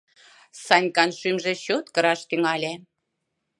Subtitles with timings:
[0.65, 2.73] Санькан шӱмжӧ чот кыраш тӱҥале.